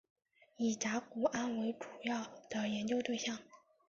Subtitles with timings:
[0.57, 3.37] 以甲钴胺为主要的研究对象。